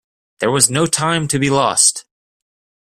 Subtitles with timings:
[0.39, 2.05] There was no time to be lost.